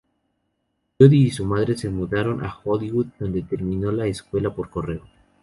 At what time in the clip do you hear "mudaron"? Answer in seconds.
1.87-2.43